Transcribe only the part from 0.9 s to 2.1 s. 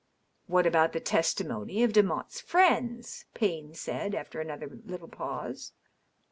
the testimony of